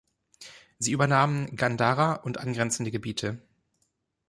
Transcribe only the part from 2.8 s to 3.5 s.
Gebiete.